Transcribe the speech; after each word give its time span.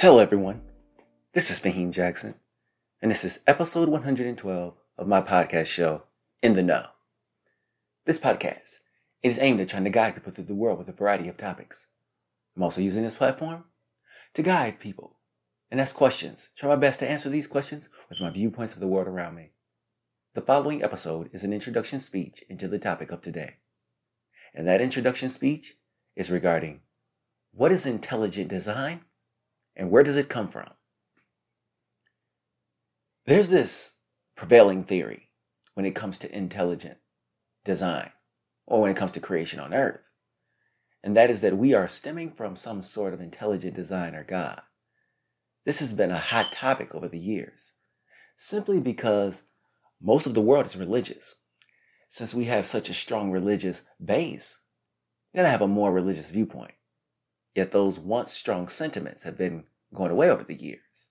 Hello, 0.00 0.18
everyone. 0.18 0.62
This 1.34 1.50
is 1.50 1.60
Faheem 1.60 1.90
Jackson, 1.90 2.34
and 3.02 3.10
this 3.10 3.22
is 3.22 3.38
episode 3.46 3.90
112 3.90 4.74
of 4.96 5.06
my 5.06 5.20
podcast 5.20 5.66
show, 5.66 6.04
In 6.40 6.54
the 6.54 6.62
Know. 6.62 6.86
This 8.06 8.18
podcast 8.18 8.78
it 9.22 9.28
is 9.28 9.38
aimed 9.38 9.60
at 9.60 9.68
trying 9.68 9.84
to 9.84 9.90
guide 9.90 10.14
people 10.14 10.32
through 10.32 10.44
the 10.44 10.54
world 10.54 10.78
with 10.78 10.88
a 10.88 10.92
variety 10.92 11.28
of 11.28 11.36
topics. 11.36 11.86
I'm 12.56 12.62
also 12.62 12.80
using 12.80 13.02
this 13.02 13.12
platform 13.12 13.64
to 14.32 14.42
guide 14.42 14.80
people 14.80 15.18
and 15.70 15.78
ask 15.78 15.94
questions. 15.94 16.48
Try 16.56 16.70
my 16.70 16.76
best 16.76 17.00
to 17.00 17.10
answer 17.10 17.28
these 17.28 17.46
questions 17.46 17.90
with 18.08 18.22
my 18.22 18.30
viewpoints 18.30 18.72
of 18.72 18.80
the 18.80 18.88
world 18.88 19.06
around 19.06 19.34
me. 19.34 19.50
The 20.32 20.40
following 20.40 20.82
episode 20.82 21.28
is 21.34 21.44
an 21.44 21.52
introduction 21.52 22.00
speech 22.00 22.42
into 22.48 22.68
the 22.68 22.78
topic 22.78 23.12
of 23.12 23.20
today. 23.20 23.56
And 24.54 24.66
that 24.66 24.80
introduction 24.80 25.28
speech 25.28 25.76
is 26.16 26.30
regarding 26.30 26.80
what 27.52 27.70
is 27.70 27.84
intelligent 27.84 28.48
design 28.48 29.02
and 29.76 29.90
where 29.90 30.02
does 30.02 30.16
it 30.16 30.28
come 30.28 30.48
from? 30.48 30.70
There's 33.26 33.48
this 33.48 33.94
prevailing 34.36 34.84
theory 34.84 35.30
when 35.74 35.86
it 35.86 35.94
comes 35.94 36.18
to 36.18 36.36
intelligent 36.36 36.98
design 37.64 38.10
or 38.66 38.80
when 38.80 38.90
it 38.90 38.96
comes 38.96 39.12
to 39.12 39.20
creation 39.20 39.60
on 39.60 39.74
earth. 39.74 40.10
And 41.02 41.16
that 41.16 41.30
is 41.30 41.40
that 41.40 41.56
we 41.56 41.72
are 41.72 41.88
stemming 41.88 42.32
from 42.32 42.56
some 42.56 42.82
sort 42.82 43.14
of 43.14 43.20
intelligent 43.20 43.74
design 43.74 44.14
or 44.14 44.24
God. 44.24 44.60
This 45.64 45.80
has 45.80 45.92
been 45.92 46.10
a 46.10 46.18
hot 46.18 46.52
topic 46.52 46.94
over 46.94 47.08
the 47.08 47.18
years, 47.18 47.72
simply 48.36 48.80
because 48.80 49.42
most 50.00 50.26
of 50.26 50.34
the 50.34 50.40
world 50.40 50.66
is 50.66 50.76
religious. 50.76 51.34
Since 52.08 52.34
we 52.34 52.44
have 52.44 52.66
such 52.66 52.88
a 52.88 52.94
strong 52.94 53.30
religious 53.30 53.82
base, 54.04 54.58
then 55.32 55.46
I 55.46 55.50
have 55.50 55.62
a 55.62 55.68
more 55.68 55.92
religious 55.92 56.30
viewpoint. 56.30 56.72
Yet 57.54 57.72
those 57.72 57.98
once 57.98 58.32
strong 58.32 58.68
sentiments 58.68 59.24
have 59.24 59.36
been 59.36 59.64
going 59.92 60.10
away 60.10 60.30
over 60.30 60.44
the 60.44 60.54
years. 60.54 61.10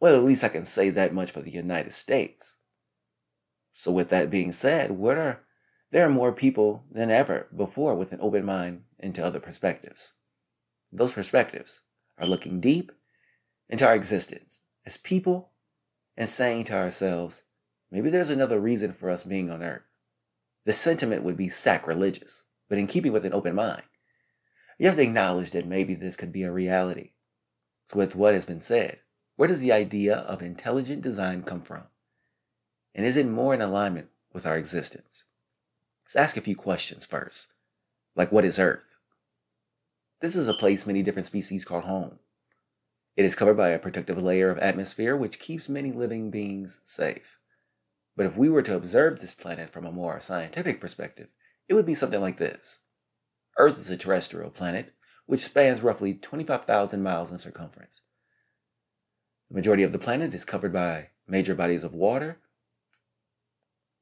Well, 0.00 0.14
at 0.14 0.24
least 0.24 0.44
I 0.44 0.48
can 0.48 0.64
say 0.64 0.90
that 0.90 1.12
much 1.12 1.32
for 1.32 1.42
the 1.42 1.50
United 1.50 1.92
States. 1.92 2.56
So, 3.72 3.90
with 3.90 4.10
that 4.10 4.30
being 4.30 4.52
said, 4.52 4.92
what 4.92 5.18
are 5.18 5.40
there 5.90 6.04
are 6.04 6.10
more 6.10 6.32
people 6.32 6.84
than 6.90 7.10
ever 7.10 7.48
before 7.56 7.94
with 7.94 8.12
an 8.12 8.20
open 8.20 8.44
mind 8.44 8.84
into 8.98 9.24
other 9.24 9.40
perspectives. 9.40 10.12
Those 10.92 11.12
perspectives 11.12 11.80
are 12.18 12.26
looking 12.26 12.60
deep 12.60 12.92
into 13.68 13.86
our 13.86 13.94
existence 13.94 14.62
as 14.84 14.98
people 14.98 15.52
and 16.16 16.28
saying 16.28 16.64
to 16.64 16.74
ourselves, 16.74 17.42
maybe 17.90 18.10
there's 18.10 18.30
another 18.30 18.60
reason 18.60 18.92
for 18.92 19.08
us 19.08 19.22
being 19.22 19.50
on 19.50 19.62
earth. 19.62 19.82
The 20.64 20.72
sentiment 20.74 21.22
would 21.22 21.36
be 21.36 21.48
sacrilegious, 21.48 22.42
but 22.68 22.78
in 22.78 22.86
keeping 22.86 23.12
with 23.12 23.24
an 23.24 23.32
open 23.32 23.54
mind, 23.54 23.84
you 24.78 24.86
have 24.86 24.96
to 24.96 25.02
acknowledge 25.02 25.50
that 25.50 25.66
maybe 25.66 25.94
this 25.94 26.16
could 26.16 26.32
be 26.32 26.44
a 26.44 26.52
reality. 26.52 27.10
So, 27.86 27.98
with 27.98 28.14
what 28.14 28.34
has 28.34 28.44
been 28.44 28.60
said, 28.60 29.00
where 29.36 29.48
does 29.48 29.58
the 29.58 29.72
idea 29.72 30.16
of 30.16 30.40
intelligent 30.40 31.02
design 31.02 31.42
come 31.42 31.62
from? 31.62 31.84
And 32.94 33.04
is 33.04 33.16
it 33.16 33.26
more 33.26 33.54
in 33.54 33.60
alignment 33.60 34.08
with 34.32 34.46
our 34.46 34.56
existence? 34.56 35.24
Let's 36.04 36.16
ask 36.16 36.36
a 36.36 36.40
few 36.40 36.56
questions 36.56 37.06
first. 37.06 37.54
Like, 38.14 38.30
what 38.30 38.44
is 38.44 38.58
Earth? 38.58 38.98
This 40.20 40.36
is 40.36 40.48
a 40.48 40.54
place 40.54 40.86
many 40.86 41.02
different 41.02 41.26
species 41.26 41.64
call 41.64 41.82
home. 41.82 42.18
It 43.16 43.24
is 43.24 43.34
covered 43.34 43.56
by 43.56 43.70
a 43.70 43.78
protective 43.78 44.18
layer 44.18 44.50
of 44.50 44.58
atmosphere 44.58 45.16
which 45.16 45.40
keeps 45.40 45.68
many 45.68 45.92
living 45.92 46.30
beings 46.30 46.80
safe. 46.84 47.38
But 48.16 48.26
if 48.26 48.36
we 48.36 48.48
were 48.48 48.62
to 48.62 48.76
observe 48.76 49.20
this 49.20 49.34
planet 49.34 49.70
from 49.70 49.84
a 49.84 49.92
more 49.92 50.20
scientific 50.20 50.80
perspective, 50.80 51.28
it 51.68 51.74
would 51.74 51.86
be 51.86 51.94
something 51.94 52.20
like 52.20 52.38
this 52.38 52.80
Earth 53.58 53.78
is 53.78 53.90
a 53.90 53.96
terrestrial 53.96 54.50
planet 54.50 54.94
which 55.26 55.40
spans 55.40 55.82
roughly 55.82 56.14
25,000 56.14 57.02
miles 57.02 57.30
in 57.30 57.38
circumference. 57.38 58.00
The 59.50 59.56
majority 59.56 59.82
of 59.82 59.92
the 59.92 59.98
planet 59.98 60.32
is 60.32 60.44
covered 60.44 60.72
by 60.72 61.10
major 61.26 61.54
bodies 61.54 61.84
of 61.84 61.92
water 61.92 62.38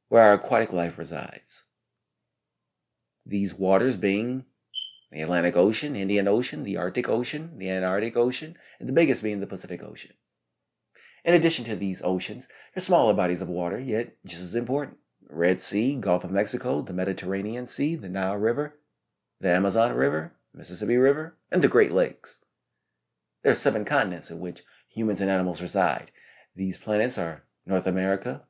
where 0.09 0.22
our 0.22 0.34
aquatic 0.34 0.72
life 0.72 0.99
resides. 0.99 1.65
These 3.25 3.55
waters 3.55 3.97
being 3.97 4.45
the 5.11 5.22
Atlantic 5.22 5.56
Ocean, 5.56 5.97
Indian 5.97 6.28
Ocean, 6.28 6.62
the 6.62 6.77
Arctic 6.77 7.09
Ocean, 7.09 7.59
the 7.59 7.71
Antarctic 7.71 8.16
Ocean, 8.16 8.56
and 8.78 8.89
the 8.89 8.93
biggest 8.93 9.22
being 9.22 9.41
the 9.41 9.47
Pacific 9.47 9.83
Ocean. 9.83 10.12
In 11.25 11.34
addition 11.34 11.65
to 11.65 11.75
these 11.75 12.03
oceans, 12.05 12.47
there 12.47 12.78
are 12.78 12.81
smaller 12.81 13.15
bodies 13.15 13.43
of 13.43 13.49
water, 13.49 13.81
yet 13.81 14.16
just 14.25 14.43
as 14.43 14.55
important. 14.55 14.99
Red 15.28 15.61
Sea, 15.61 15.97
Gulf 15.97 16.22
of 16.22 16.31
Mexico, 16.31 16.83
the 16.83 16.93
Mediterranean 16.93 17.66
Sea, 17.66 17.97
the 17.97 18.09
Nile 18.09 18.37
River, 18.37 18.78
the 19.41 19.51
Amazon 19.51 19.93
River, 19.95 20.35
Mississippi 20.55 20.97
River, 20.97 21.37
and 21.51 21.63
the 21.63 21.69
Great 21.69 21.93
Lakes. 21.93 22.41
There 23.43 23.53
are 23.53 23.57
seven 23.57 23.85
continents 23.85 24.31
in 24.31 24.41
which 24.41 24.63
humans 24.89 25.21
and 25.21 25.31
animals 25.31 25.63
reside. 25.63 26.11
These 26.55 26.79
planets 26.79 27.19
are 27.19 27.45
North 27.67 27.87
America. 27.87 28.45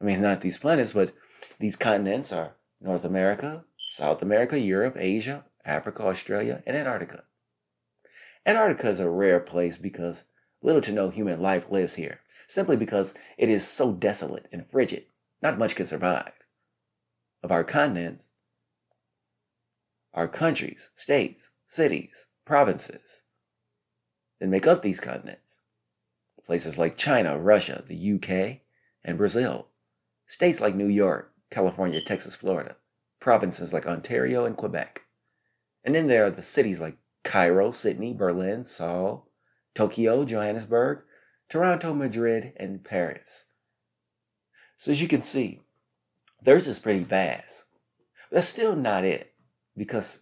I 0.00 0.04
mean, 0.04 0.20
not 0.20 0.40
these 0.40 0.58
planets, 0.58 0.92
but 0.92 1.12
these 1.58 1.76
continents 1.76 2.32
are 2.32 2.56
North 2.80 3.04
America, 3.04 3.64
South 3.90 4.22
America, 4.22 4.58
Europe, 4.58 4.96
Asia, 4.98 5.44
Africa, 5.64 6.04
Australia, 6.04 6.62
and 6.66 6.76
Antarctica. 6.76 7.24
Antarctica 8.46 8.90
is 8.90 9.00
a 9.00 9.08
rare 9.08 9.40
place 9.40 9.76
because 9.76 10.24
little 10.62 10.80
to 10.82 10.92
no 10.92 11.08
human 11.08 11.40
life 11.40 11.70
lives 11.70 11.94
here, 11.94 12.20
simply 12.46 12.76
because 12.76 13.14
it 13.38 13.48
is 13.48 13.66
so 13.66 13.92
desolate 13.92 14.46
and 14.52 14.66
frigid, 14.66 15.06
not 15.42 15.58
much 15.58 15.74
can 15.74 15.86
survive. 15.86 16.32
Of 17.42 17.50
our 17.50 17.64
continents, 17.64 18.30
are 20.14 20.28
countries, 20.28 20.90
states, 20.94 21.50
cities, 21.66 22.26
provinces 22.44 23.22
that 24.38 24.48
make 24.48 24.66
up 24.66 24.80
these 24.80 25.00
continents. 25.00 25.60
Places 26.46 26.78
like 26.78 26.96
China, 26.96 27.38
Russia, 27.38 27.82
the 27.86 28.12
UK, 28.14 28.60
and 29.04 29.18
Brazil. 29.18 29.68
States 30.26 30.60
like 30.60 30.74
New 30.74 30.88
York, 30.88 31.32
California, 31.50 32.00
Texas, 32.00 32.36
Florida. 32.36 32.76
Provinces 33.18 33.72
like 33.72 33.86
Ontario 33.86 34.44
and 34.44 34.56
Quebec. 34.56 35.02
And 35.82 35.94
then 35.94 36.06
there 36.06 36.24
are 36.24 36.30
the 36.30 36.42
cities 36.42 36.80
like 36.80 36.96
Cairo, 37.24 37.72
Sydney, 37.72 38.14
Berlin, 38.14 38.64
Seoul, 38.64 39.28
Tokyo, 39.74 40.24
Johannesburg, 40.24 41.02
Toronto, 41.48 41.92
Madrid, 41.92 42.52
and 42.56 42.84
Paris. 42.84 43.46
So 44.76 44.92
as 44.92 45.00
you 45.00 45.08
can 45.08 45.22
see, 45.22 45.60
theirs 46.42 46.66
is 46.66 46.78
pretty 46.78 47.02
vast. 47.02 47.64
But 48.28 48.36
that's 48.36 48.48
still 48.48 48.76
not 48.76 49.04
it 49.04 49.33
because 49.76 50.18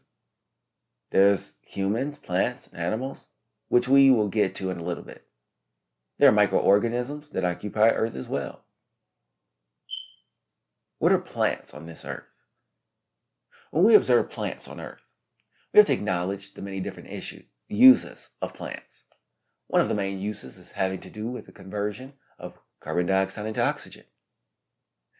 there's 1.10 1.54
humans, 1.62 2.16
plants, 2.18 2.68
animals, 2.68 3.28
which 3.68 3.88
we 3.88 4.10
will 4.10 4.28
get 4.28 4.54
to 4.56 4.70
in 4.70 4.78
a 4.78 4.82
little 4.82 5.04
bit. 5.04 5.26
There 6.18 6.28
are 6.28 6.32
microorganisms 6.32 7.30
that 7.30 7.44
occupy 7.44 7.90
Earth 7.90 8.14
as 8.14 8.28
well. 8.28 8.64
What 10.98 11.12
are 11.12 11.18
plants 11.18 11.74
on 11.74 11.86
this 11.86 12.04
Earth? 12.04 12.24
When 13.70 13.84
we 13.84 13.94
observe 13.94 14.30
plants 14.30 14.68
on 14.68 14.78
Earth, 14.78 15.02
we 15.72 15.78
have 15.78 15.86
to 15.86 15.92
acknowledge 15.92 16.54
the 16.54 16.62
many 16.62 16.80
different 16.80 17.10
issues, 17.10 17.54
uses 17.66 18.30
of 18.40 18.54
plants. 18.54 19.04
One 19.66 19.80
of 19.80 19.88
the 19.88 19.94
main 19.94 20.20
uses 20.20 20.58
is 20.58 20.72
having 20.72 21.00
to 21.00 21.10
do 21.10 21.26
with 21.28 21.46
the 21.46 21.52
conversion 21.52 22.12
of 22.38 22.60
carbon 22.80 23.06
dioxide 23.06 23.46
into 23.46 23.62
oxygen. 23.62 24.04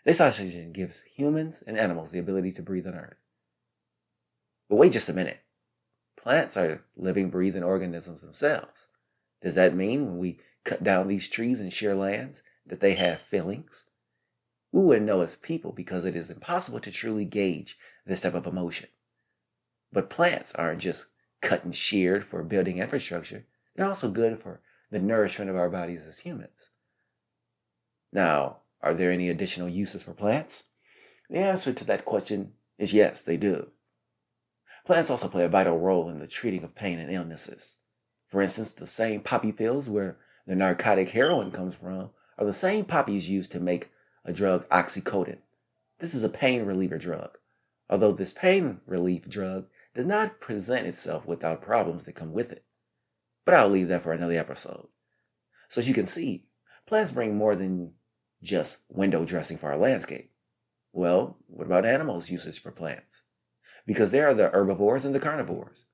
This 0.05 0.21
oxygen 0.21 0.73
gives 0.73 1.03
humans 1.03 1.63
and 1.67 1.79
animals 1.79 2.11
the 2.11 2.19
ability 2.19 2.53
to 2.53 2.63
breathe 2.63 2.87
on 2.87 2.95
Earth. 2.95 3.17
But 4.73 4.79
wait 4.79 4.93
just 4.93 5.11
a 5.11 5.13
minute. 5.13 5.41
Plants 6.17 6.57
are 6.57 6.83
living, 6.97 7.29
breathing 7.29 7.63
organisms 7.63 8.23
themselves. 8.23 8.87
Does 9.43 9.55
that 9.55 9.75
mean 9.75 10.07
when 10.07 10.17
we 10.17 10.41
cut 10.65 10.83
down 10.83 11.09
these 11.09 11.29
trees 11.29 11.61
and 11.61 11.71
shear 11.71 11.95
lands 11.95 12.43
that 12.65 12.81
they 12.81 12.95
have 12.95 13.21
feelings? 13.21 13.85
We 14.73 14.81
wouldn't 14.81 15.05
know 15.05 15.21
as 15.21 15.35
people 15.35 15.73
because 15.73 16.07
it 16.07 16.17
is 16.17 16.31
impossible 16.31 16.81
to 16.81 16.91
truly 16.91 17.27
gauge 17.27 17.79
this 18.07 18.23
type 18.23 18.33
of 18.33 18.47
emotion. 18.47 18.89
But 19.93 20.09
plants 20.09 20.55
aren't 20.55 20.81
just 20.81 21.05
cut 21.43 21.65
and 21.65 21.77
sheared 21.77 22.25
for 22.25 22.43
building 22.43 22.79
infrastructure, 22.79 23.45
they're 23.77 23.85
also 23.85 24.11
good 24.11 24.41
for 24.41 24.63
the 24.91 25.01
nourishment 25.01 25.51
of 25.51 25.57
our 25.57 25.69
bodies 25.69 26.07
as 26.07 26.21
humans. 26.21 26.71
Now, 28.11 28.63
are 28.81 28.95
there 28.95 29.11
any 29.11 29.29
additional 29.29 29.69
uses 29.69 30.03
for 30.03 30.15
plants? 30.15 30.65
The 31.29 31.41
answer 31.41 31.75
to 31.75 31.85
that 31.85 32.07
question 32.07 32.55
is 32.79 32.95
yes, 32.95 33.21
they 33.21 33.37
do. 33.37 33.71
Plants 34.85 35.11
also 35.11 35.29
play 35.29 35.45
a 35.45 35.49
vital 35.49 35.79
role 35.79 36.09
in 36.09 36.17
the 36.17 36.27
treating 36.27 36.65
of 36.65 36.75
pain 36.75 36.99
and 36.99 37.11
illnesses. 37.11 37.77
For 38.27 38.43
instance, 38.43 38.73
the 38.73 38.87
same 38.87 39.21
poppy 39.21 39.53
fields 39.53 39.89
where 39.89 40.19
the 40.47 40.57
narcotic 40.57 41.11
heroin 41.11 41.53
comes 41.53 41.75
from 41.77 42.11
are 42.37 42.45
the 42.45 42.53
same 42.53 42.85
poppies 42.85 43.29
used 43.29 43.53
to 43.53 43.61
make 43.61 43.93
a 44.25 44.33
drug 44.33 44.69
oxycodone. 44.71 45.39
This 45.99 46.15
is 46.15 46.25
a 46.25 46.29
pain 46.29 46.65
reliever 46.65 46.99
drug. 46.99 47.39
Although 47.89 48.13
this 48.13 48.33
pain 48.33 48.81
relief 48.87 49.29
drug 49.29 49.69
does 49.95 50.07
not 50.07 50.41
present 50.41 50.87
itself 50.87 51.27
without 51.27 51.63
problems 51.63 52.05
that 52.05 52.15
come 52.15 52.33
with 52.33 52.51
it. 52.51 52.65
But 53.45 53.55
I'll 53.55 53.69
leave 53.69 53.89
that 53.89 54.03
for 54.03 54.13
another 54.13 54.37
episode. 54.37 54.89
So 55.69 55.81
as 55.81 55.89
you 55.89 55.95
can 55.95 56.07
see, 56.07 56.49
plants 56.87 57.13
bring 57.13 57.37
more 57.37 57.55
than 57.55 57.93
just 58.43 58.79
window 58.89 59.25
dressing 59.25 59.59
for 59.59 59.71
our 59.71 59.77
landscape. 59.77 60.33
Well, 60.93 61.39
what 61.47 61.67
about 61.67 61.87
animals' 61.87 62.31
uses 62.31 62.59
for 62.59 62.73
plants? 62.73 63.23
Because 63.87 64.11
there 64.11 64.29
are 64.29 64.35
the 64.35 64.49
herbivores 64.51 65.05
and 65.05 65.15
the 65.15 65.21
carnivores. 65.21 65.87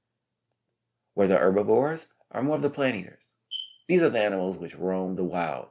Where 1.14 1.29
the 1.29 1.38
herbivores 1.38 2.06
are 2.31 2.43
more 2.43 2.56
of 2.56 2.62
the 2.62 2.70
plant 2.70 2.96
eaters. 2.96 3.35
These 3.88 4.02
are 4.02 4.11
the 4.11 4.20
animals 4.20 4.58
which 4.58 4.76
roam 4.76 5.17
the 5.17 5.25
wild 5.25 5.69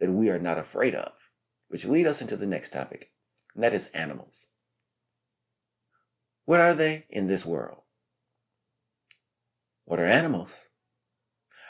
that 0.00 0.10
we 0.10 0.28
are 0.30 0.38
not 0.38 0.58
afraid 0.58 0.94
of, 0.94 1.12
which 1.68 1.86
lead 1.86 2.06
us 2.06 2.20
into 2.20 2.36
the 2.36 2.46
next 2.46 2.72
topic, 2.72 3.12
and 3.54 3.64
that 3.64 3.72
is 3.72 3.86
animals. 3.88 4.48
What 6.44 6.60
are 6.60 6.74
they 6.74 7.06
in 7.08 7.26
this 7.26 7.46
world? 7.46 7.80
What 9.86 9.98
are 9.98 10.04
animals? 10.04 10.68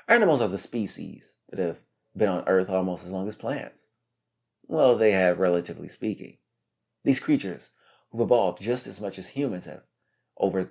Animals 0.09 0.41
are 0.41 0.49
the 0.49 0.59
species 0.59 1.35
that 1.49 1.61
have 1.61 1.79
been 2.17 2.29
on 2.29 2.45
Earth 2.49 2.69
almost 2.69 3.05
as 3.05 3.11
long 3.11 3.29
as 3.29 3.37
plants. 3.37 3.87
Well, 4.67 4.97
they 4.97 5.13
have, 5.13 5.39
relatively 5.39 5.89
speaking. 5.89 6.39
These 7.05 7.21
creatures, 7.21 7.71
who've 8.15 8.23
evolved 8.23 8.63
just 8.63 8.87
as 8.87 9.01
much 9.01 9.19
as 9.19 9.29
humans 9.31 9.67
have, 9.67 9.83
over 10.39 10.71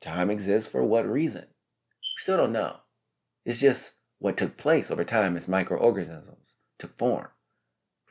time 0.00 0.30
exist 0.30 0.70
for 0.70 0.84
what 0.84 1.08
reason? 1.08 1.42
We 1.42 2.18
still 2.18 2.36
don't 2.36 2.52
know. 2.52 2.76
It's 3.44 3.60
just 3.60 3.92
what 4.18 4.36
took 4.36 4.56
place 4.56 4.88
over 4.90 5.04
time 5.04 5.36
as 5.36 5.48
microorganisms 5.48 6.56
took 6.78 6.96
form. 6.96 7.28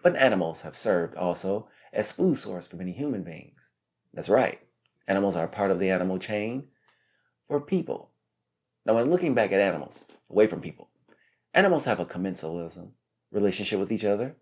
But 0.04 0.18
animals 0.18 0.62
have 0.62 0.76
served 0.76 1.16
also 1.16 1.70
as 1.94 2.12
food 2.12 2.38
source 2.38 2.68
for 2.68 2.76
many 2.76 2.92
human 2.92 3.24
beings. 3.24 3.72
That's 4.14 4.28
right. 4.28 4.60
Animals 5.08 5.38
are 5.38 5.48
part 5.48 5.72
of 5.72 5.80
the 5.80 5.90
animal 5.90 6.20
chain 6.20 6.68
for 7.48 7.62
people. 7.62 8.12
Now, 8.86 8.96
when 8.96 9.10
looking 9.10 9.34
back 9.34 9.54
at 9.54 9.62
animals, 9.62 10.04
away 10.30 10.48
from 10.48 10.60
people, 10.60 10.90
animals 11.54 11.86
have 11.86 12.02
a 12.02 12.06
commensalism 12.06 12.92
relationship 13.32 13.80
with 13.80 13.92
each 13.92 14.04
other. 14.04 14.36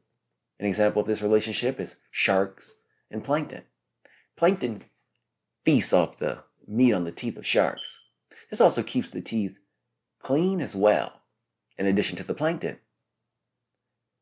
An 0.60 0.66
example 0.66 1.02
of 1.02 1.08
this 1.08 1.22
relationship 1.22 1.80
is 1.80 1.98
sharks 2.10 2.76
and 3.12 3.24
plankton. 3.24 3.64
Plankton 4.36 4.84
feasts 5.64 5.94
off 5.94 6.18
the 6.18 6.44
meat 6.68 6.94
on 6.94 7.04
the 7.04 7.12
teeth 7.12 7.38
of 7.38 7.46
sharks. 7.46 8.00
This 8.50 8.62
also 8.62 8.84
keeps 8.84 9.10
the 9.10 9.22
teeth 9.22 9.60
clean 10.20 10.62
as 10.62 10.76
well, 10.76 11.22
in 11.78 11.86
addition 11.86 12.16
to 12.18 12.24
the 12.24 12.34
plankton. 12.34 12.80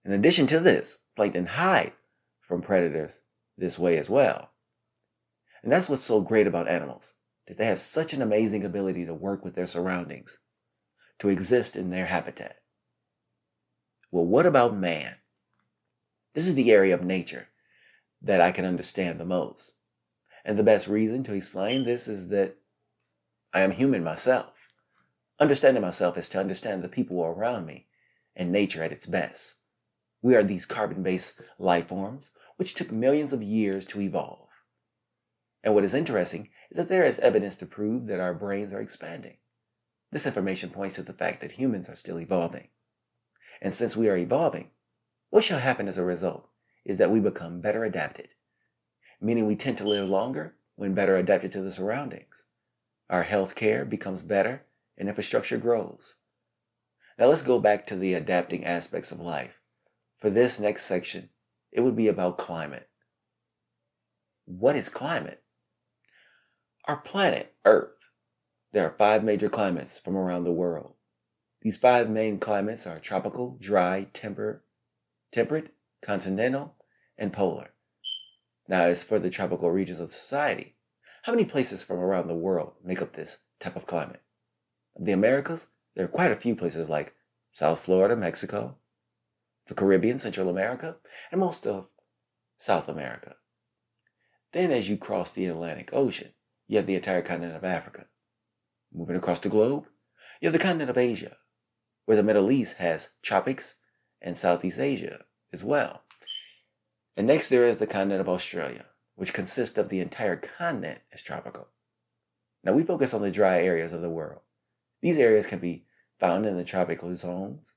In 0.04 0.12
addition 0.12 0.48
to 0.48 0.60
this, 0.60 1.00
plankton 1.16 1.46
hide 1.46 1.94
from 2.40 2.62
predators 2.62 3.22
this 3.58 3.78
way 3.78 3.98
as 3.98 4.10
well. 4.10 4.52
And 5.64 5.72
that's 5.72 5.88
what's 5.88 6.02
so 6.02 6.22
great 6.22 6.48
about 6.48 6.68
animals, 6.68 7.14
that 7.48 7.58
they 7.58 7.66
have 7.66 7.80
such 7.80 8.14
an 8.14 8.22
amazing 8.22 8.66
ability 8.66 9.06
to 9.06 9.14
work 9.14 9.46
with 9.46 9.56
their 9.56 9.68
surroundings, 9.68 10.40
to 11.20 11.30
exist 11.30 11.76
in 11.76 11.92
their 11.92 12.08
habitat. 12.08 12.58
Well, 14.12 14.26
what 14.26 14.46
about 14.46 14.76
man? 14.76 15.16
This 16.34 16.48
is 16.48 16.56
the 16.56 16.72
area 16.72 16.96
of 16.96 17.06
nature 17.06 17.48
that 18.24 18.42
I 18.42 18.52
can 18.52 18.66
understand 18.66 19.20
the 19.20 19.26
most. 19.26 19.76
And 20.44 20.58
the 20.58 20.64
best 20.64 20.88
reason 20.88 21.24
to 21.24 21.34
explain 21.34 21.84
this 21.84 22.08
is 22.08 22.30
that 22.30 22.58
I 23.54 23.62
am 23.62 23.72
human 23.72 24.04
myself. 24.04 24.70
Understanding 25.40 25.82
myself 25.82 26.18
is 26.18 26.30
to 26.30 26.40
understand 26.40 26.84
the 26.84 26.90
people 26.90 27.24
around 27.24 27.66
me 27.66 27.88
and 28.36 28.52
nature 28.52 28.84
at 28.84 28.92
its 28.92 29.06
best. 29.06 29.56
We 30.22 30.36
are 30.36 30.44
these 30.44 30.66
carbon 30.66 31.04
based 31.04 31.34
life 31.58 31.88
forms 31.88 32.32
which 32.58 32.74
took 32.74 32.92
millions 32.92 33.34
of 33.34 33.42
years 33.42 33.86
to 33.88 34.02
evolve. 34.02 34.50
And 35.64 35.74
what 35.74 35.84
is 35.84 35.94
interesting 35.94 36.50
is 36.70 36.78
that 36.78 36.90
there 36.90 37.04
is 37.04 37.20
evidence 37.20 37.56
to 37.58 37.66
prove 37.66 38.08
that 38.08 38.20
our 38.20 38.34
brains 38.34 38.74
are 38.74 38.82
expanding. 38.82 39.38
This 40.12 40.26
information 40.26 40.70
points 40.70 40.96
to 40.96 41.04
the 41.04 41.14
fact 41.14 41.42
that 41.42 41.54
humans 41.54 41.88
are 41.88 41.96
still 41.96 42.20
evolving. 42.20 42.70
And 43.62 43.74
since 43.74 43.96
we 43.96 44.10
are 44.10 44.18
evolving, 44.18 44.72
what 45.30 45.44
shall 45.44 45.60
happen 45.60 45.88
as 45.88 45.98
a 45.98 46.04
result 46.04 46.50
is 46.84 46.98
that 46.98 47.12
we 47.12 47.20
become 47.20 47.62
better 47.62 47.84
adapted, 47.84 48.34
meaning 49.22 49.46
we 49.46 49.56
tend 49.56 49.78
to 49.78 49.88
live 49.88 50.10
longer 50.10 50.56
when 50.76 50.94
better 50.96 51.16
adapted 51.16 51.52
to 51.52 51.62
the 51.62 51.72
surroundings. 51.72 52.46
Our 53.10 53.24
health 53.24 53.56
care 53.56 53.86
becomes 53.86 54.22
better 54.22 54.64
and 54.98 55.08
infrastructure 55.08 55.58
grows. 55.58 56.16
Now 57.20 57.28
let's 57.28 57.44
go 57.44 57.60
back 57.60 57.86
to 57.88 57.96
the 57.96 58.16
adapting 58.16 58.66
aspects 58.66 59.12
of 59.12 59.20
life. 59.20 59.62
For 60.18 60.30
this 60.30 60.60
next 60.60 60.86
section, 60.86 61.30
it 61.72 61.82
would 61.82 61.96
be 61.96 62.08
about 62.08 62.38
climate. 62.38 62.90
What 64.46 64.76
is 64.76 64.90
climate? 64.90 65.44
Our 66.86 66.98
planet, 66.98 67.54
Earth, 67.64 68.10
there 68.72 68.86
are 68.86 68.98
five 68.98 69.24
major 69.24 69.50
climates 69.50 70.00
from 70.00 70.18
around 70.18 70.46
the 70.46 70.52
world. 70.52 70.96
These 71.62 71.78
five 71.78 72.10
main 72.10 72.40
climates 72.40 72.88
are 72.88 73.00
tropical, 73.00 73.58
dry, 73.60 74.08
temperate, 74.14 74.62
temperate, 75.32 75.74
continental, 76.02 76.76
and 77.18 77.32
polar. 77.32 77.70
Now, 78.72 78.84
as 78.84 79.04
for 79.04 79.20
the 79.20 79.30
tropical 79.30 79.70
regions 79.70 80.00
of 80.00 80.14
society, 80.14 80.78
how 81.24 81.34
many 81.34 81.44
places 81.44 81.84
from 81.84 81.98
around 81.98 82.30
the 82.30 82.34
world 82.34 82.76
make 82.82 83.02
up 83.02 83.12
this 83.12 83.40
type 83.60 83.76
of 83.76 83.86
climate? 83.86 84.22
The 84.98 85.12
Americas, 85.12 85.68
there 85.94 86.06
are 86.06 86.08
quite 86.08 86.32
a 86.32 86.38
few 86.38 86.56
places 86.56 86.88
like 86.88 87.14
South 87.52 87.82
Florida, 87.82 88.16
Mexico, 88.16 88.78
the 89.66 89.74
Caribbean, 89.74 90.20
Central 90.20 90.48
America, 90.48 90.96
and 91.34 91.42
most 91.42 91.68
of 91.68 91.90
South 92.58 92.88
America. 92.88 93.36
Then, 94.54 94.72
as 94.72 94.88
you 94.88 94.96
cross 94.96 95.32
the 95.32 95.48
Atlantic 95.48 95.90
Ocean, 95.92 96.32
you 96.68 96.78
have 96.78 96.86
the 96.86 96.96
entire 96.96 97.22
continent 97.22 97.58
of 97.58 97.66
Africa. 97.66 98.06
Moving 98.94 99.18
across 99.18 99.42
the 99.42 99.50
globe, 99.50 99.88
you 100.40 100.46
have 100.46 100.54
the 100.54 100.60
continent 100.60 100.90
of 100.90 100.98
Asia, 100.98 101.36
where 102.06 102.16
the 102.16 102.24
Middle 102.24 102.50
East 102.50 102.78
has 102.78 103.10
tropics 103.22 103.76
and 104.22 104.38
Southeast 104.38 104.80
Asia 104.80 105.26
as 105.52 105.62
well. 105.62 106.06
And 107.18 107.28
next 107.28 107.50
there 107.50 107.66
is 107.66 107.78
the 107.78 107.88
continent 107.88 108.22
of 108.22 108.30
Australia, 108.30 108.86
which 109.16 109.34
consists 109.34 109.78
of 109.78 109.90
the 109.90 110.00
entire 110.00 110.38
continent 110.38 111.02
as 111.12 111.22
tropical. 111.22 111.68
Now 112.64 112.74
we 112.74 112.84
focus 112.84 113.14
on 113.14 113.22
the 113.22 113.32
dry 113.32 113.62
areas 113.62 113.92
of 113.92 114.02
the 114.02 114.10
world. 114.10 114.42
These 115.02 115.18
areas 115.18 115.48
can 115.48 115.60
be 115.60 115.86
found 116.20 116.46
in 116.46 116.56
the 116.56 116.64
tropical 116.64 117.14
zones. 117.16 117.74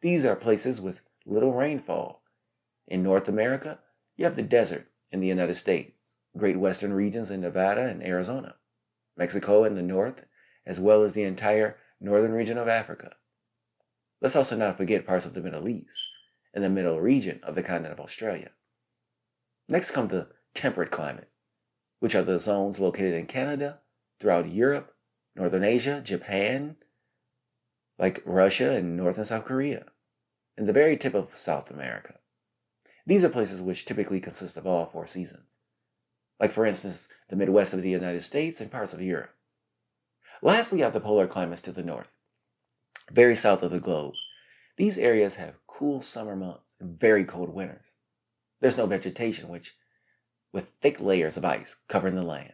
These 0.00 0.24
are 0.24 0.34
places 0.34 0.80
with 0.80 1.02
little 1.24 1.52
rainfall. 1.52 2.22
In 2.88 3.02
North 3.02 3.28
America, 3.28 3.80
you 4.16 4.24
have 4.24 4.36
the 4.36 4.42
desert 4.42 4.88
in 5.10 5.20
the 5.20 5.26
United 5.26 5.54
States, 5.54 6.16
great 6.36 6.58
western 6.58 6.92
regions 6.92 7.30
in 7.30 7.40
Nevada 7.42 7.82
and 7.82 8.02
Arizona, 8.02 8.56
Mexico 9.16 9.64
in 9.64 9.74
the 9.74 9.82
north, 9.82 10.24
as 10.64 10.80
well 10.80 11.02
as 11.02 11.12
the 11.12 11.24
entire 11.24 11.76
northern 12.00 12.32
region 12.32 12.58
of 12.58 12.68
Africa. 12.68 13.14
Let's 14.20 14.36
also 14.36 14.56
not 14.56 14.76
forget 14.76 15.06
parts 15.06 15.26
of 15.26 15.34
the 15.34 15.42
Middle 15.42 15.68
East 15.68 16.08
and 16.56 16.64
the 16.64 16.70
middle 16.70 16.98
region 16.98 17.38
of 17.42 17.54
the 17.54 17.62
continent 17.62 17.92
of 17.92 18.00
Australia. 18.00 18.50
Next 19.68 19.90
come 19.90 20.08
the 20.08 20.28
temperate 20.54 20.90
climate, 20.90 21.28
which 22.00 22.14
are 22.14 22.22
the 22.22 22.38
zones 22.38 22.80
located 22.80 23.12
in 23.12 23.26
Canada, 23.26 23.80
throughout 24.18 24.48
Europe, 24.48 24.94
Northern 25.36 25.62
Asia, 25.62 26.00
Japan, 26.02 26.76
like 27.98 28.22
Russia 28.24 28.70
and 28.70 28.96
North 28.96 29.18
and 29.18 29.26
South 29.26 29.44
Korea, 29.44 29.84
and 30.56 30.66
the 30.66 30.72
very 30.72 30.96
tip 30.96 31.12
of 31.12 31.34
South 31.34 31.70
America. 31.70 32.20
These 33.04 33.22
are 33.22 33.28
places 33.28 33.60
which 33.60 33.84
typically 33.84 34.18
consist 34.18 34.56
of 34.56 34.66
all 34.66 34.86
four 34.86 35.06
seasons, 35.06 35.58
like 36.40 36.50
for 36.50 36.64
instance, 36.64 37.06
the 37.28 37.36
Midwest 37.36 37.74
of 37.74 37.82
the 37.82 37.90
United 37.90 38.22
States 38.22 38.62
and 38.62 38.70
parts 38.70 38.94
of 38.94 39.02
Europe. 39.02 39.34
Lastly, 40.40 40.82
are 40.82 40.90
the 40.90 41.00
polar 41.00 41.26
climates 41.26 41.60
to 41.62 41.72
the 41.72 41.82
north, 41.82 42.08
very 43.12 43.36
south 43.36 43.62
of 43.62 43.70
the 43.70 43.78
globe. 43.78 44.14
These 44.76 44.98
areas 44.98 45.36
have 45.36 45.66
cool 45.66 46.02
summer 46.02 46.36
months 46.36 46.76
and 46.78 46.98
very 46.98 47.24
cold 47.24 47.54
winters. 47.54 47.94
There's 48.60 48.76
no 48.76 48.86
vegetation, 48.86 49.48
which, 49.48 49.74
with 50.52 50.74
thick 50.80 51.00
layers 51.00 51.36
of 51.36 51.44
ice 51.44 51.76
covering 51.88 52.14
the 52.14 52.22
lands. 52.22 52.52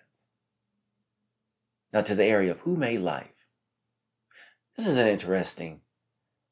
Now 1.92 2.02
to 2.02 2.14
the 2.14 2.24
area 2.24 2.52
of 2.52 2.60
who 2.60 2.76
made 2.76 3.00
life. 3.00 3.46
This 4.76 4.86
is 4.86 4.96
an 4.96 5.08
interesting 5.08 5.82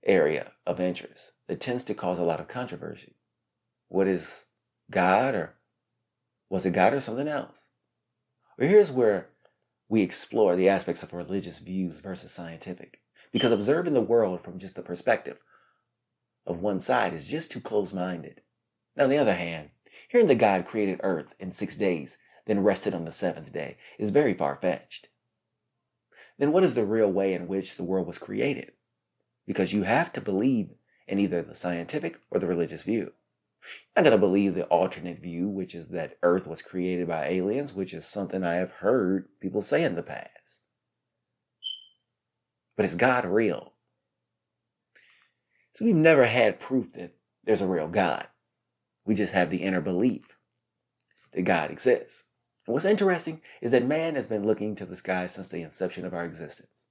area 0.04 0.52
of 0.66 0.80
interest 0.80 1.32
that 1.46 1.60
tends 1.60 1.84
to 1.84 1.94
cause 1.94 2.18
a 2.18 2.24
lot 2.24 2.40
of 2.40 2.48
controversy. 2.48 3.16
What 3.88 4.08
is 4.08 4.44
God 4.90 5.34
or 5.34 5.54
was 6.48 6.66
it 6.66 6.72
God 6.72 6.94
or 6.94 7.00
something 7.00 7.28
else? 7.28 7.68
Well, 8.58 8.68
here's 8.68 8.92
where 8.92 9.30
we 9.88 10.02
explore 10.02 10.56
the 10.56 10.68
aspects 10.68 11.02
of 11.02 11.12
religious 11.12 11.58
views 11.58 12.00
versus 12.00 12.32
scientific. 12.32 13.00
Because 13.32 13.52
observing 13.52 13.94
the 13.94 14.00
world 14.00 14.42
from 14.42 14.58
just 14.58 14.74
the 14.74 14.82
perspective 14.82 15.38
of 16.46 16.60
one 16.60 16.80
side 16.80 17.14
is 17.14 17.28
just 17.28 17.50
too 17.50 17.60
close 17.60 17.92
minded. 17.92 18.40
Now, 18.96 19.04
on 19.04 19.10
the 19.10 19.18
other 19.18 19.34
hand, 19.34 19.70
hearing 20.08 20.26
that 20.28 20.38
God 20.38 20.64
created 20.64 21.00
earth 21.02 21.34
in 21.38 21.52
six 21.52 21.76
days, 21.76 22.16
then 22.46 22.62
rested 22.62 22.94
on 22.94 23.04
the 23.04 23.12
seventh 23.12 23.52
day, 23.52 23.76
is 23.98 24.10
very 24.10 24.34
far 24.34 24.56
fetched. 24.56 25.08
Then, 26.38 26.52
what 26.52 26.64
is 26.64 26.74
the 26.74 26.84
real 26.84 27.10
way 27.10 27.34
in 27.34 27.48
which 27.48 27.76
the 27.76 27.84
world 27.84 28.06
was 28.06 28.18
created? 28.18 28.72
Because 29.46 29.72
you 29.72 29.82
have 29.82 30.12
to 30.14 30.20
believe 30.20 30.70
in 31.06 31.18
either 31.18 31.42
the 31.42 31.54
scientific 31.54 32.18
or 32.30 32.38
the 32.38 32.46
religious 32.46 32.84
view. 32.84 33.12
I'm 33.94 34.04
going 34.04 34.12
to 34.12 34.18
believe 34.18 34.54
the 34.54 34.64
alternate 34.66 35.18
view, 35.18 35.48
which 35.48 35.74
is 35.74 35.88
that 35.88 36.16
Earth 36.22 36.46
was 36.46 36.62
created 36.62 37.08
by 37.08 37.26
aliens, 37.26 37.74
which 37.74 37.92
is 37.92 38.06
something 38.06 38.42
I 38.42 38.54
have 38.54 38.70
heard 38.70 39.28
people 39.40 39.60
say 39.60 39.84
in 39.84 39.96
the 39.96 40.02
past. 40.02 40.62
But 42.76 42.86
is 42.86 42.94
God 42.94 43.26
real? 43.26 43.74
So 45.74 45.84
we've 45.84 45.94
never 45.94 46.26
had 46.26 46.60
proof 46.60 46.92
that 46.94 47.14
there's 47.44 47.60
a 47.60 47.66
real 47.66 47.88
God. 47.88 48.26
We 49.04 49.14
just 49.14 49.32
have 49.32 49.50
the 49.50 49.62
inner 49.62 49.80
belief 49.80 50.36
that 51.32 51.42
God 51.42 51.70
exists. 51.70 52.24
And 52.66 52.74
what's 52.74 52.84
interesting 52.84 53.40
is 53.60 53.70
that 53.70 53.84
man 53.84 54.14
has 54.14 54.26
been 54.26 54.46
looking 54.46 54.74
to 54.76 54.86
the 54.86 54.96
sky 54.96 55.26
since 55.26 55.48
the 55.48 55.62
inception 55.62 56.04
of 56.04 56.14
our 56.14 56.24
existence. 56.24 56.86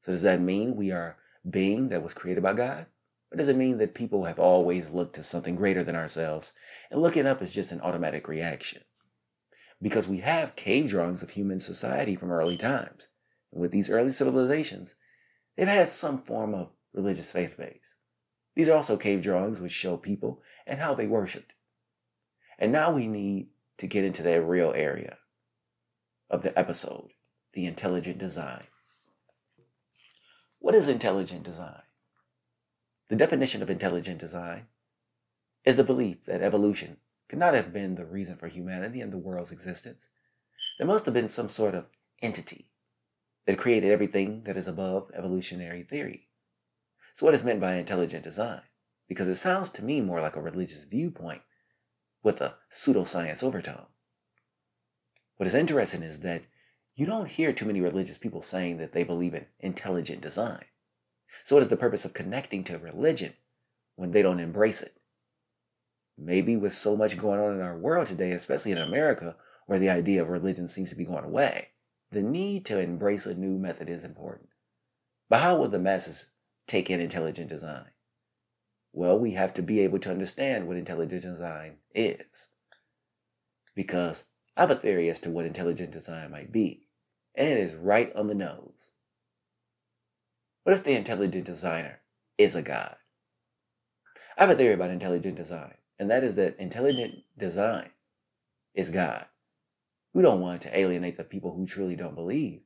So 0.00 0.12
does 0.12 0.22
that 0.22 0.40
mean 0.40 0.76
we 0.76 0.90
are 0.90 1.16
being 1.48 1.88
that 1.90 2.02
was 2.02 2.14
created 2.14 2.42
by 2.42 2.54
God? 2.54 2.86
Or 3.32 3.36
does 3.36 3.48
it 3.48 3.56
mean 3.56 3.78
that 3.78 3.94
people 3.94 4.24
have 4.24 4.40
always 4.40 4.90
looked 4.90 5.14
to 5.14 5.22
something 5.22 5.54
greater 5.54 5.82
than 5.82 5.94
ourselves 5.94 6.52
and 6.90 7.00
looking 7.00 7.26
up 7.26 7.42
is 7.42 7.54
just 7.54 7.70
an 7.70 7.80
automatic 7.80 8.26
reaction? 8.26 8.82
Because 9.80 10.08
we 10.08 10.18
have 10.18 10.56
cave 10.56 10.88
drawings 10.88 11.22
of 11.22 11.30
human 11.30 11.60
society 11.60 12.16
from 12.16 12.32
early 12.32 12.56
times. 12.56 13.08
And 13.52 13.60
with 13.60 13.70
these 13.70 13.90
early 13.90 14.10
civilizations, 14.10 14.94
they've 15.56 15.68
had 15.68 15.90
some 15.90 16.18
form 16.18 16.54
of 16.54 16.70
religious 16.92 17.30
faith 17.30 17.56
base. 17.56 17.96
These 18.60 18.68
are 18.68 18.76
also 18.76 18.98
cave 18.98 19.22
drawings 19.22 19.58
which 19.58 19.72
show 19.72 19.96
people 19.96 20.42
and 20.66 20.78
how 20.78 20.92
they 20.92 21.06
worshiped. 21.06 21.54
And 22.58 22.70
now 22.70 22.92
we 22.92 23.06
need 23.06 23.48
to 23.78 23.86
get 23.86 24.04
into 24.04 24.22
that 24.24 24.42
real 24.42 24.74
area 24.76 25.16
of 26.28 26.42
the 26.42 26.58
episode, 26.58 27.14
the 27.54 27.64
intelligent 27.64 28.18
design. 28.18 28.64
What 30.58 30.74
is 30.74 30.88
intelligent 30.88 31.42
design? 31.42 31.80
The 33.08 33.16
definition 33.16 33.62
of 33.62 33.70
intelligent 33.70 34.18
design 34.18 34.66
is 35.64 35.76
the 35.76 35.82
belief 35.82 36.26
that 36.26 36.42
evolution 36.42 36.98
could 37.30 37.38
not 37.38 37.54
have 37.54 37.72
been 37.72 37.94
the 37.94 38.04
reason 38.04 38.36
for 38.36 38.48
humanity 38.48 39.00
and 39.00 39.10
the 39.10 39.16
world's 39.16 39.52
existence. 39.52 40.10
There 40.76 40.86
must 40.86 41.06
have 41.06 41.14
been 41.14 41.30
some 41.30 41.48
sort 41.48 41.74
of 41.74 41.86
entity 42.20 42.68
that 43.46 43.56
created 43.56 43.90
everything 43.90 44.42
that 44.42 44.58
is 44.58 44.68
above 44.68 45.10
evolutionary 45.14 45.82
theory. 45.82 46.26
So, 47.14 47.26
what 47.26 47.34
is 47.34 47.44
meant 47.44 47.60
by 47.60 47.74
intelligent 47.74 48.24
design? 48.24 48.62
Because 49.08 49.28
it 49.28 49.36
sounds 49.36 49.70
to 49.70 49.84
me 49.84 50.00
more 50.00 50.20
like 50.20 50.36
a 50.36 50.42
religious 50.42 50.84
viewpoint 50.84 51.42
with 52.22 52.40
a 52.40 52.56
pseudoscience 52.70 53.42
overtone. 53.42 53.86
What 55.36 55.46
is 55.46 55.54
interesting 55.54 56.02
is 56.02 56.20
that 56.20 56.42
you 56.94 57.06
don't 57.06 57.28
hear 57.30 57.52
too 57.52 57.64
many 57.64 57.80
religious 57.80 58.18
people 58.18 58.42
saying 58.42 58.76
that 58.76 58.92
they 58.92 59.04
believe 59.04 59.34
in 59.34 59.46
intelligent 59.58 60.20
design. 60.20 60.64
So, 61.44 61.56
what 61.56 61.62
is 61.62 61.68
the 61.68 61.76
purpose 61.76 62.04
of 62.04 62.12
connecting 62.12 62.64
to 62.64 62.78
religion 62.78 63.34
when 63.96 64.10
they 64.10 64.22
don't 64.22 64.40
embrace 64.40 64.82
it? 64.82 64.94
Maybe 66.18 66.56
with 66.56 66.74
so 66.74 66.96
much 66.96 67.16
going 67.16 67.40
on 67.40 67.54
in 67.54 67.62
our 67.62 67.78
world 67.78 68.08
today, 68.08 68.32
especially 68.32 68.72
in 68.72 68.78
America, 68.78 69.36
where 69.66 69.78
the 69.78 69.88
idea 69.88 70.20
of 70.20 70.28
religion 70.28 70.68
seems 70.68 70.90
to 70.90 70.96
be 70.96 71.04
going 71.04 71.24
away, 71.24 71.68
the 72.10 72.22
need 72.22 72.66
to 72.66 72.78
embrace 72.78 73.24
a 73.26 73.34
new 73.34 73.58
method 73.58 73.88
is 73.88 74.04
important. 74.04 74.50
But 75.28 75.40
how 75.40 75.56
will 75.56 75.68
the 75.68 75.78
masses 75.78 76.26
take 76.70 76.88
in 76.88 77.00
intelligent 77.00 77.48
design? 77.48 77.90
Well, 78.92 79.18
we 79.18 79.32
have 79.32 79.52
to 79.54 79.62
be 79.62 79.80
able 79.80 79.98
to 80.00 80.10
understand 80.10 80.68
what 80.68 80.76
intelligent 80.76 81.22
design 81.22 81.78
is. 81.94 82.48
Because 83.74 84.24
I 84.56 84.62
have 84.62 84.70
a 84.70 84.76
theory 84.76 85.10
as 85.10 85.18
to 85.20 85.30
what 85.30 85.46
intelligent 85.46 85.90
design 85.90 86.30
might 86.30 86.52
be, 86.52 86.86
and 87.34 87.48
it 87.48 87.58
is 87.58 87.74
right 87.74 88.14
on 88.14 88.28
the 88.28 88.34
nose. 88.34 88.92
What 90.62 90.74
if 90.74 90.84
the 90.84 90.96
intelligent 90.96 91.44
designer 91.44 92.00
is 92.38 92.54
a 92.54 92.62
god? 92.62 92.96
I 94.36 94.42
have 94.42 94.50
a 94.50 94.54
theory 94.54 94.74
about 94.74 94.90
intelligent 94.90 95.36
design, 95.36 95.74
and 95.98 96.10
that 96.10 96.22
is 96.22 96.36
that 96.36 96.58
intelligent 96.58 97.24
design 97.36 97.90
is 98.74 98.90
God. 98.90 99.26
We 100.12 100.22
don't 100.22 100.40
want 100.40 100.62
to 100.62 100.78
alienate 100.78 101.16
the 101.16 101.24
people 101.24 101.54
who 101.54 101.66
truly 101.66 101.96
don't 101.96 102.14
believe, 102.14 102.60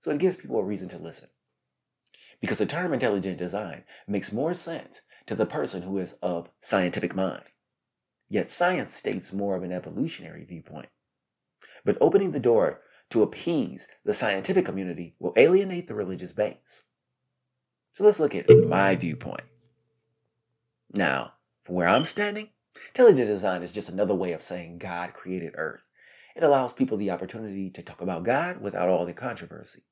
so 0.00 0.10
it 0.10 0.18
gives 0.18 0.36
people 0.36 0.58
a 0.58 0.64
reason 0.64 0.88
to 0.90 0.98
listen. 0.98 1.28
Because 2.40 2.58
the 2.58 2.66
term 2.66 2.92
intelligent 2.92 3.38
design 3.38 3.84
makes 4.06 4.32
more 4.32 4.54
sense 4.54 5.00
to 5.26 5.34
the 5.34 5.46
person 5.46 5.82
who 5.82 5.98
is 5.98 6.14
of 6.22 6.50
scientific 6.60 7.14
mind. 7.14 7.44
Yet 8.28 8.50
science 8.50 8.94
states 8.94 9.32
more 9.32 9.56
of 9.56 9.62
an 9.62 9.72
evolutionary 9.72 10.44
viewpoint. 10.44 10.88
But 11.84 11.98
opening 12.00 12.32
the 12.32 12.40
door 12.40 12.80
to 13.10 13.22
appease 13.22 13.86
the 14.04 14.14
scientific 14.14 14.66
community 14.66 15.14
will 15.18 15.32
alienate 15.36 15.86
the 15.86 15.94
religious 15.94 16.32
base. 16.32 16.82
So 17.92 18.04
let's 18.04 18.20
look 18.20 18.34
at 18.34 18.50
my 18.66 18.96
viewpoint. 18.96 19.44
Now, 20.94 21.34
from 21.64 21.76
where 21.76 21.88
I'm 21.88 22.04
standing, 22.04 22.50
intelligent 22.88 23.28
design 23.28 23.62
is 23.62 23.72
just 23.72 23.88
another 23.88 24.14
way 24.14 24.32
of 24.32 24.42
saying 24.42 24.78
God 24.78 25.12
created 25.14 25.54
Earth. 25.56 25.82
It 26.34 26.42
allows 26.42 26.72
people 26.72 26.98
the 26.98 27.10
opportunity 27.10 27.70
to 27.70 27.82
talk 27.82 28.02
about 28.02 28.24
God 28.24 28.60
without 28.60 28.88
all 28.88 29.06
the 29.06 29.14
controversy. 29.14 29.84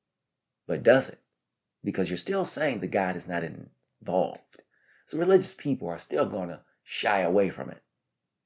But 0.67 0.83
does 0.83 1.09
it? 1.09 1.19
Because 1.85 2.09
you're 2.09 2.17
still 2.17 2.45
saying 2.45 2.79
that 2.79 2.91
God 2.91 3.15
is 3.15 3.27
not 3.27 3.43
involved. 3.43 4.41
So 5.05 5.17
religious 5.17 5.53
people 5.53 5.87
are 5.87 5.99
still 5.99 6.25
going 6.25 6.49
to 6.49 6.63
shy 6.83 7.19
away 7.19 7.49
from 7.49 7.69
it. 7.69 7.83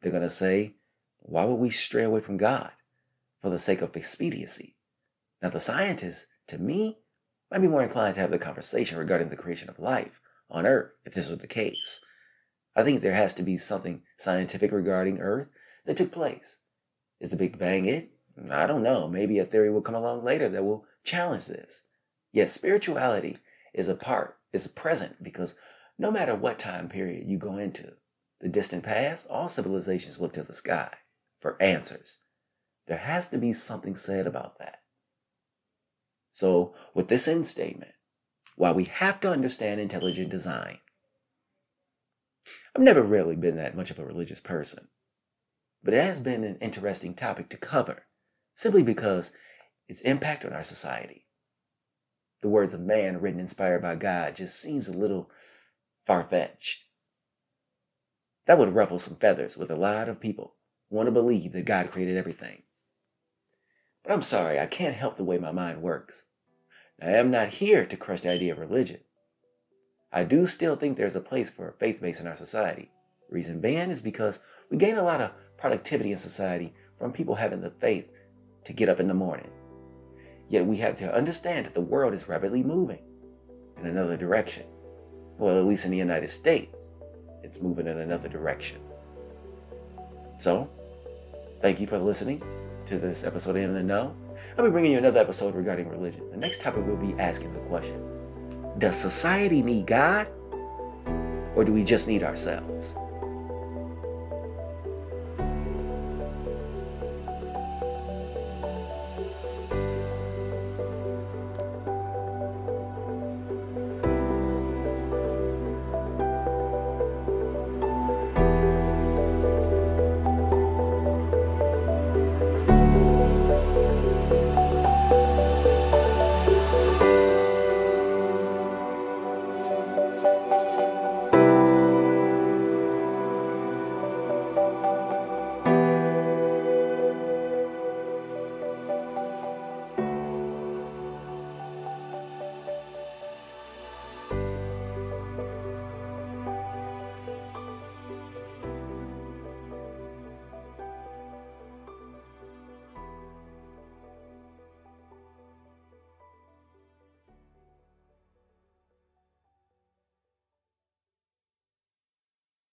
They're 0.02 0.12
going 0.12 0.24
to 0.24 0.30
say, 0.30 0.76
why 1.20 1.46
would 1.46 1.56
we 1.56 1.70
stray 1.70 2.04
away 2.04 2.20
from 2.20 2.38
God? 2.38 2.72
For 3.42 3.50
the 3.50 3.58
sake 3.58 3.82
of 3.82 3.96
expediency. 3.96 4.76
Now, 5.42 5.50
the 5.50 5.62
scientists, 5.62 6.26
to 6.48 6.58
me, 6.58 7.00
might 7.50 7.60
be 7.60 7.68
more 7.68 7.82
inclined 7.82 8.16
to 8.16 8.22
have 8.22 8.32
the 8.32 8.40
conversation 8.40 8.98
regarding 8.98 9.30
the 9.30 9.38
creation 9.38 9.70
of 9.70 9.80
life 9.80 10.20
on 10.52 10.66
Earth 10.66 10.92
if 11.06 11.14
this 11.14 11.30
was 11.30 11.38
the 11.38 11.48
case. 11.48 12.02
I 12.76 12.84
think 12.84 13.02
there 13.02 13.14
has 13.14 13.34
to 13.36 13.44
be 13.44 13.58
something 13.58 14.04
scientific 14.18 14.74
regarding 14.74 15.20
Earth 15.20 15.48
that 15.86 15.96
took 15.96 16.12
place. 16.12 16.58
Is 17.22 17.30
the 17.30 17.38
Big 17.38 17.58
Bang 17.58 17.86
it? 17.86 18.12
I 18.52 18.68
don't 18.68 18.84
know. 18.84 19.08
Maybe 19.08 19.40
a 19.40 19.46
theory 19.46 19.72
will 19.72 19.82
come 19.82 19.96
along 19.96 20.24
later 20.24 20.50
that 20.50 20.66
will 20.66 20.86
challenge 21.04 21.46
this. 21.46 21.84
Yet 22.32 22.50
spirituality 22.50 23.40
is 23.74 23.88
a 23.88 23.96
part, 23.96 24.38
is 24.54 24.66
a 24.66 24.70
present 24.70 25.24
because 25.24 25.56
no 25.98 26.12
matter 26.12 26.36
what 26.36 26.60
time 26.60 26.90
period 26.90 27.28
you 27.28 27.38
go 27.38 27.58
into, 27.58 27.96
the 28.40 28.50
distant 28.50 28.84
past, 28.84 29.28
all 29.30 29.50
civilizations 29.50 30.20
look 30.20 30.34
to 30.34 30.44
the 30.44 30.54
sky 30.54 30.94
for 31.40 31.62
answers. 31.62 32.20
There 32.88 32.98
has 32.98 33.28
to 33.28 33.38
be 33.38 33.54
something 33.54 33.96
said 33.96 34.28
about 34.28 34.60
that. 34.60 34.80
So, 36.32 36.74
with 36.94 37.08
this 37.08 37.28
end 37.28 37.48
statement, 37.48 37.92
while 38.56 38.74
we 38.74 38.86
have 38.86 39.20
to 39.22 39.30
understand 39.30 39.82
intelligent 39.82 40.30
design, 40.30 40.80
I've 42.76 42.82
never 42.82 43.02
really 43.02 43.36
been 43.36 43.56
that 43.58 43.76
much 43.76 43.92
of 43.92 44.00
a 44.00 44.06
religious 44.06 44.40
person, 44.40 44.88
but 45.84 45.94
it 45.94 46.04
has 46.04 46.20
been 46.20 46.44
an 46.44 46.58
interesting 46.58 47.14
topic 47.14 47.50
to 47.50 47.58
cover 47.58 48.06
simply 48.56 48.84
because 48.84 49.32
its 49.88 50.02
impact 50.02 50.46
on 50.46 50.54
our 50.54 50.64
society. 50.64 51.26
The 52.42 52.50
words 52.50 52.74
of 52.74 52.82
man 52.82 53.20
written 53.20 53.40
inspired 53.40 53.82
by 53.82 53.96
God 53.96 54.36
just 54.36 54.60
seems 54.60 54.88
a 54.88 54.94
little 54.94 55.30
far 56.06 56.24
fetched. 56.24 56.86
That 58.46 58.58
would 58.58 58.74
ruffle 58.74 59.00
some 59.00 59.16
feathers 59.16 59.58
with 59.58 59.70
a 59.70 59.76
lot 59.76 60.10
of 60.10 60.20
people 60.20 60.56
want 60.90 61.08
to 61.08 61.12
believe 61.12 61.52
that 61.52 61.66
God 61.66 61.92
created 61.92 62.18
everything. 62.18 62.64
But 64.04 64.14
I'm 64.14 64.22
sorry, 64.22 64.60
I 64.60 64.66
can't 64.66 64.96
help 64.96 65.18
the 65.18 65.24
way 65.24 65.38
my 65.38 65.52
mind 65.52 65.82
works. 65.82 66.24
I 67.02 67.12
am 67.12 67.30
not 67.30 67.50
here 67.50 67.86
to 67.86 67.98
crush 67.98 68.22
the 68.22 68.30
idea 68.30 68.54
of 68.54 68.60
religion. 68.60 69.02
I 70.12 70.24
do 70.24 70.48
still 70.48 70.76
think 70.76 70.98
there's 70.98 71.16
a 71.16 71.22
place 71.22 71.50
for 71.50 71.76
faith 71.78 72.02
base 72.02 72.20
in 72.20 72.28
our 72.28 72.36
society. 72.36 72.92
Reason 73.30 73.62
being 73.62 73.92
is 73.92 74.02
because 74.02 74.40
we 74.72 74.78
gain 74.78 74.96
a 74.96 75.04
lot 75.04 75.22
of 75.22 75.32
productivity 75.58 76.12
in 76.12 76.18
society 76.18 76.74
from 76.98 77.14
people 77.14 77.36
having 77.36 77.62
the 77.62 77.70
faith 77.70 78.10
to 78.64 78.74
get 78.74 78.90
up 78.90 79.00
in 79.00 79.08
the 79.08 79.14
morning. 79.14 79.52
Yet 80.50 80.66
we 80.66 80.78
have 80.78 80.98
to 80.98 81.14
understand 81.14 81.66
that 81.68 81.76
the 81.76 81.82
world 81.82 82.14
is 82.14 82.28
rapidly 82.28 82.64
moving 82.64 83.00
in 83.80 83.86
another 83.86 84.18
direction. 84.18 84.66
Well, 85.38 85.58
at 85.58 85.66
least 85.66 85.86
in 85.86 85.92
the 85.92 85.98
United 85.98 86.30
States, 86.30 86.92
it's 87.44 87.62
moving 87.62 87.88
in 87.88 88.00
another 88.00 88.28
direction. 88.28 88.82
So, 90.38 90.70
thank 91.62 91.80
you 91.80 91.88
for 91.88 92.00
listening 92.00 92.42
to 92.88 92.98
this 92.98 93.24
episode 93.24 93.52
of 93.52 93.64
In 93.64 93.74
the 93.74 93.84
Know. 93.84 94.16
I'll 94.58 94.66
be 94.66 94.72
bringing 94.72 94.94
you 94.94 94.98
another 94.98 95.20
episode 95.20 95.54
regarding 95.54 95.88
religion. 95.88 96.30
The 96.32 96.38
next 96.38 96.62
topic 96.62 96.86
will 96.86 96.98
be 96.98 97.14
asking 97.20 97.54
the 97.54 97.60
question 97.62 98.04
Does 98.80 98.96
society 98.96 99.62
need 99.62 99.86
God? 99.86 100.28
Or 101.56 101.64
do 101.64 101.72
we 101.72 101.84
just 101.84 102.08
need 102.08 102.24
ourselves? 102.24 102.96